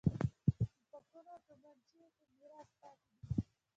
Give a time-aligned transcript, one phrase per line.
[0.89, 3.23] توپکونه او تومانچې یې په میراث پاتې دي.